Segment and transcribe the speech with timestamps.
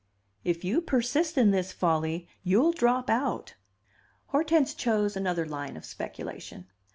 [0.43, 3.53] "If you persist in this folly, you'll drop out."
[4.29, 6.65] Hortense chose another line of speculation.